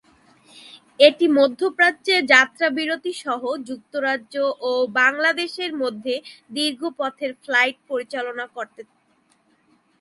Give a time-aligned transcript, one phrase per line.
[0.99, 4.35] এটি মধ্যপ্রাচ্যে যাত্রাবিরতি সহ যুক্তরাজ্য
[4.61, 6.15] ও বাংলাদেশের মধ্যে
[6.57, 8.81] দীর্ঘ পথের ফ্লাইট পরিচালনা করতো।